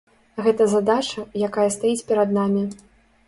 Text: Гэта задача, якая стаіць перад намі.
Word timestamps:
Гэта 0.45 0.65
задача, 0.71 1.25
якая 1.47 1.67
стаіць 1.77 2.05
перад 2.09 2.35
намі. 2.39 2.63